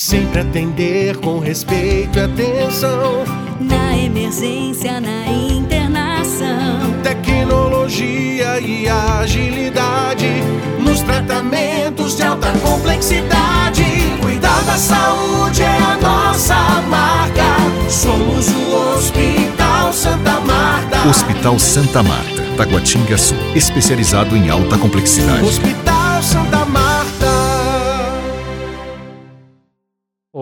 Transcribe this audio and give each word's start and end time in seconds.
Sempre 0.00 0.40
atender 0.40 1.18
com 1.18 1.40
respeito 1.40 2.18
e 2.18 2.22
atenção. 2.22 3.22
Na 3.60 3.94
emergência, 3.98 4.98
na 4.98 5.26
internação. 5.28 7.02
Tecnologia 7.02 8.58
e 8.60 8.88
agilidade. 8.88 10.26
Nos 10.82 11.02
tratamentos 11.02 12.16
de 12.16 12.22
alta 12.22 12.50
complexidade. 12.60 13.84
Cuidar 14.22 14.62
da 14.62 14.78
saúde 14.78 15.60
é 15.60 15.76
a 15.76 15.98
nossa 16.00 16.56
marca. 16.88 17.90
Somos 17.90 18.48
o 18.48 18.96
Hospital 18.96 19.92
Santa 19.92 20.40
Marta. 20.40 21.08
Hospital 21.10 21.58
Santa 21.58 22.02
Marta, 22.02 22.42
Taguatinga 22.56 23.18
Sul. 23.18 23.36
Especializado 23.54 24.34
em 24.34 24.48
alta 24.48 24.78
complexidade. 24.78 25.44
Hospital 25.44 26.22
Santa 26.22 26.64
Marta. 26.64 26.89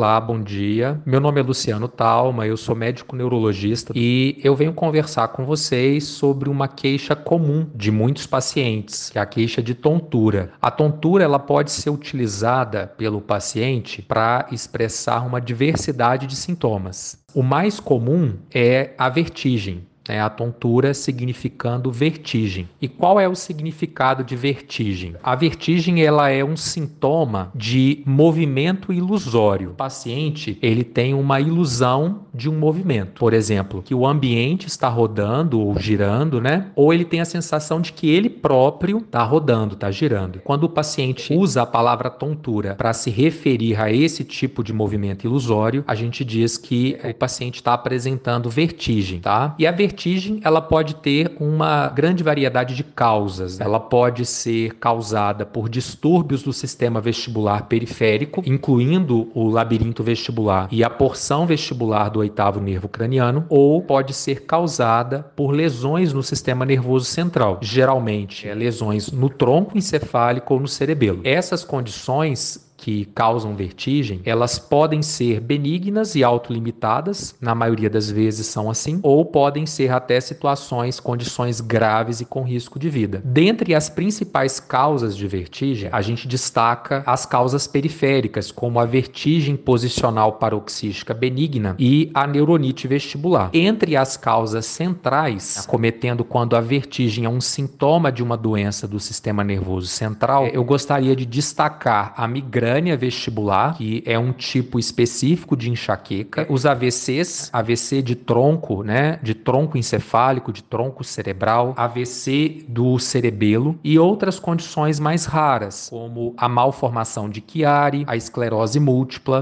Olá, 0.00 0.18
bom 0.18 0.42
dia. 0.42 0.98
Meu 1.04 1.20
nome 1.20 1.40
é 1.40 1.42
Luciano 1.44 1.86
Talma, 1.86 2.46
eu 2.46 2.56
sou 2.56 2.74
médico 2.74 3.14
neurologista 3.14 3.92
e 3.94 4.40
eu 4.42 4.56
venho 4.56 4.72
conversar 4.72 5.28
com 5.28 5.44
vocês 5.44 6.04
sobre 6.04 6.48
uma 6.48 6.66
queixa 6.66 7.14
comum 7.14 7.68
de 7.74 7.90
muitos 7.90 8.26
pacientes, 8.26 9.10
que 9.10 9.18
é 9.18 9.20
a 9.20 9.26
queixa 9.26 9.62
de 9.62 9.74
tontura. 9.74 10.54
A 10.58 10.70
tontura 10.70 11.22
ela 11.22 11.38
pode 11.38 11.70
ser 11.70 11.90
utilizada 11.90 12.86
pelo 12.96 13.20
paciente 13.20 14.00
para 14.00 14.46
expressar 14.50 15.20
uma 15.26 15.38
diversidade 15.38 16.26
de 16.26 16.34
sintomas. 16.34 17.22
O 17.34 17.42
mais 17.42 17.78
comum 17.78 18.38
é 18.54 18.94
a 18.96 19.10
vertigem, 19.10 19.86
né, 20.10 20.20
a 20.20 20.28
tontura 20.28 20.92
significando 20.92 21.92
vertigem. 21.92 22.68
E 22.82 22.88
qual 22.88 23.20
é 23.20 23.28
o 23.28 23.36
significado 23.36 24.24
de 24.24 24.34
vertigem? 24.34 25.14
A 25.22 25.36
vertigem 25.36 26.02
ela 26.02 26.28
é 26.28 26.44
um 26.44 26.56
sintoma 26.56 27.52
de 27.54 28.02
movimento 28.04 28.92
ilusório. 28.92 29.70
O 29.70 29.74
paciente 29.74 30.58
ele 30.60 30.82
tem 30.82 31.14
uma 31.14 31.40
ilusão 31.40 32.22
de 32.34 32.48
um 32.48 32.58
movimento, 32.58 33.18
por 33.18 33.32
exemplo, 33.32 33.82
que 33.82 33.94
o 33.94 34.06
ambiente 34.06 34.66
está 34.66 34.88
rodando 34.88 35.60
ou 35.60 35.78
girando, 35.78 36.40
né? 36.40 36.70
Ou 36.74 36.92
ele 36.92 37.04
tem 37.04 37.20
a 37.20 37.24
sensação 37.24 37.80
de 37.80 37.92
que 37.92 38.08
ele 38.08 38.30
próprio 38.30 38.98
está 38.98 39.22
rodando, 39.22 39.74
está 39.74 39.90
girando. 39.90 40.40
Quando 40.40 40.64
o 40.64 40.68
paciente 40.68 41.32
usa 41.32 41.62
a 41.62 41.66
palavra 41.66 42.10
tontura 42.10 42.74
para 42.74 42.92
se 42.92 43.10
referir 43.10 43.80
a 43.80 43.92
esse 43.92 44.24
tipo 44.24 44.62
de 44.62 44.72
movimento 44.72 45.26
ilusório, 45.26 45.84
a 45.86 45.94
gente 45.94 46.24
diz 46.24 46.56
que 46.56 46.98
o 47.02 47.14
paciente 47.14 47.56
está 47.56 47.74
apresentando 47.74 48.48
vertigem, 48.48 49.20
tá? 49.20 49.54
E 49.58 49.66
a 49.66 49.72
vertigem 49.72 50.40
ela 50.44 50.60
pode 50.60 50.96
ter 50.96 51.32
uma 51.40 51.88
grande 51.88 52.22
variedade 52.22 52.74
de 52.74 52.84
causas. 52.84 53.60
Ela 53.60 53.80
pode 53.80 54.24
ser 54.24 54.74
causada 54.76 55.44
por 55.44 55.68
distúrbios 55.68 56.42
do 56.42 56.52
sistema 56.52 57.00
vestibular 57.00 57.66
periférico, 57.66 58.42
incluindo 58.46 59.30
o 59.34 59.48
labirinto 59.48 60.02
vestibular 60.02 60.68
e 60.70 60.84
a 60.84 60.90
porção 60.90 61.46
vestibular 61.46 62.08
do 62.08 62.19
oitavo 62.20 62.60
nervo 62.60 62.88
craniano, 62.88 63.44
ou 63.48 63.82
pode 63.82 64.14
ser 64.14 64.42
causada 64.42 65.26
por 65.34 65.50
lesões 65.50 66.12
no 66.12 66.22
sistema 66.22 66.64
nervoso 66.64 67.06
central, 67.06 67.58
geralmente 67.60 68.48
é 68.48 68.54
lesões 68.54 69.10
no 69.10 69.28
tronco 69.28 69.76
encefálico 69.76 70.54
ou 70.54 70.60
no 70.60 70.68
cerebelo. 70.68 71.20
Essas 71.24 71.64
condições 71.64 72.69
que 72.80 73.04
causam 73.14 73.54
vertigem, 73.54 74.22
elas 74.24 74.58
podem 74.58 75.02
ser 75.02 75.38
benignas 75.38 76.14
e 76.14 76.24
autolimitadas, 76.24 77.34
na 77.38 77.54
maioria 77.54 77.90
das 77.90 78.10
vezes 78.10 78.46
são 78.46 78.70
assim, 78.70 78.98
ou 79.02 79.22
podem 79.22 79.66
ser 79.66 79.92
até 79.92 80.18
situações, 80.18 80.98
condições 80.98 81.60
graves 81.60 82.22
e 82.22 82.24
com 82.24 82.42
risco 82.42 82.78
de 82.78 82.88
vida. 82.88 83.20
Dentre 83.22 83.74
as 83.74 83.90
principais 83.90 84.58
causas 84.58 85.14
de 85.14 85.28
vertigem, 85.28 85.90
a 85.92 86.00
gente 86.00 86.26
destaca 86.26 87.02
as 87.06 87.26
causas 87.26 87.66
periféricas, 87.66 88.50
como 88.50 88.80
a 88.80 88.86
vertigem 88.86 89.56
posicional 89.56 90.34
paroxística 90.34 91.12
benigna 91.12 91.76
e 91.78 92.10
a 92.14 92.26
neuronite 92.26 92.88
vestibular. 92.88 93.50
Entre 93.52 93.94
as 93.94 94.16
causas 94.16 94.64
centrais, 94.64 95.58
acometendo 95.58 96.24
quando 96.24 96.56
a 96.56 96.62
vertigem 96.62 97.26
é 97.26 97.28
um 97.28 97.42
sintoma 97.42 98.10
de 98.10 98.22
uma 98.22 98.38
doença 98.38 98.88
do 98.88 98.98
sistema 98.98 99.44
nervoso 99.44 99.86
central, 99.86 100.46
eu 100.46 100.64
gostaria 100.64 101.14
de 101.14 101.26
destacar 101.26 102.14
a 102.16 102.26
migrânia 102.26 102.69
migrânia 102.70 102.96
vestibular, 102.96 103.76
que 103.76 104.02
é 104.06 104.18
um 104.18 104.32
tipo 104.32 104.78
específico 104.78 105.56
de 105.56 105.70
enxaqueca. 105.70 106.46
Os 106.48 106.64
AVCs, 106.64 107.50
AVC 107.52 108.00
de 108.00 108.14
tronco, 108.14 108.84
né, 108.84 109.18
de 109.22 109.34
tronco 109.34 109.76
encefálico, 109.76 110.52
de 110.52 110.62
tronco 110.62 111.02
cerebral, 111.02 111.74
AVC 111.76 112.64
do 112.68 112.98
cerebelo 112.98 113.78
e 113.82 113.98
outras 113.98 114.38
condições 114.38 115.00
mais 115.00 115.24
raras, 115.24 115.88
como 115.90 116.32
a 116.36 116.48
malformação 116.48 117.28
de 117.28 117.42
Chiari, 117.46 118.04
a 118.06 118.16
esclerose 118.16 118.78
múltipla, 118.78 119.38